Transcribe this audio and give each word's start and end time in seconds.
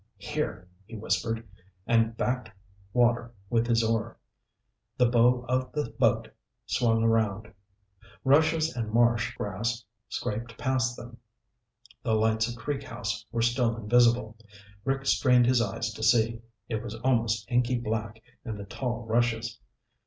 "Here," 0.17 0.67
he 0.87 0.95
whispered, 0.95 1.45
and 1.85 2.17
backed 2.17 2.49
water 2.91 3.35
with 3.51 3.67
his 3.67 3.83
oar. 3.83 4.17
The 4.97 5.05
bow 5.05 5.45
of 5.47 5.71
the 5.73 5.91
boat 5.91 6.27
swung 6.65 7.03
around. 7.03 7.53
Rushes 8.23 8.75
and 8.75 8.91
marsh 8.91 9.35
grass 9.35 9.83
scraped 10.09 10.57
past 10.57 10.95
them. 10.95 11.17
The 12.01 12.15
lights 12.15 12.47
of 12.49 12.55
Creek 12.55 12.81
House 12.81 13.23
were 13.31 13.43
still 13.43 13.77
invisible. 13.77 14.35
Rick 14.85 15.05
strained 15.05 15.45
his 15.45 15.61
eyes 15.61 15.93
to 15.93 16.01
see; 16.01 16.41
it 16.67 16.81
was 16.81 16.95
almost 17.03 17.45
inky 17.51 17.77
black 17.77 18.23
in 18.43 18.57
the 18.57 18.65
tall 18.65 19.05
rushes. 19.05 19.59